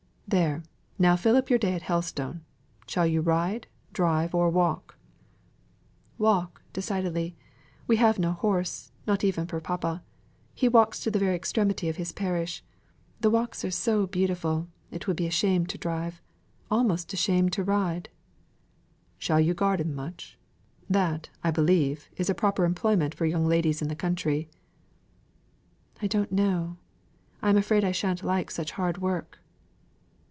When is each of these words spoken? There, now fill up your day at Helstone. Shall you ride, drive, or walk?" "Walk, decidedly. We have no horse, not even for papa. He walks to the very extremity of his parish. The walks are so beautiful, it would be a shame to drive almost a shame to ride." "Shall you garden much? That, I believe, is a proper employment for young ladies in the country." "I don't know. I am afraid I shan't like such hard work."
There, 0.27 0.63
now 0.97 1.17
fill 1.17 1.35
up 1.35 1.49
your 1.49 1.59
day 1.59 1.73
at 1.73 1.81
Helstone. 1.81 2.45
Shall 2.87 3.05
you 3.05 3.19
ride, 3.19 3.67
drive, 3.91 4.33
or 4.33 4.49
walk?" 4.49 4.95
"Walk, 6.17 6.61
decidedly. 6.71 7.35
We 7.85 7.97
have 7.97 8.17
no 8.17 8.31
horse, 8.31 8.93
not 9.05 9.25
even 9.25 9.45
for 9.45 9.59
papa. 9.59 10.01
He 10.55 10.69
walks 10.69 11.01
to 11.01 11.11
the 11.11 11.19
very 11.19 11.35
extremity 11.35 11.89
of 11.89 11.97
his 11.97 12.13
parish. 12.13 12.63
The 13.19 13.29
walks 13.29 13.65
are 13.65 13.71
so 13.71 14.07
beautiful, 14.07 14.69
it 14.89 15.05
would 15.05 15.17
be 15.17 15.27
a 15.27 15.31
shame 15.31 15.65
to 15.65 15.77
drive 15.77 16.21
almost 16.69 17.11
a 17.11 17.17
shame 17.17 17.49
to 17.49 17.63
ride." 17.65 18.07
"Shall 19.17 19.41
you 19.41 19.53
garden 19.53 19.93
much? 19.93 20.37
That, 20.89 21.27
I 21.43 21.51
believe, 21.51 22.09
is 22.15 22.29
a 22.29 22.33
proper 22.33 22.63
employment 22.63 23.13
for 23.13 23.25
young 23.25 23.45
ladies 23.45 23.81
in 23.81 23.89
the 23.89 23.97
country." 23.99 24.49
"I 26.01 26.07
don't 26.07 26.31
know. 26.31 26.77
I 27.41 27.49
am 27.49 27.57
afraid 27.57 27.83
I 27.83 27.91
shan't 27.91 28.23
like 28.23 28.49
such 28.49 28.71
hard 28.71 28.99
work." 28.99 29.37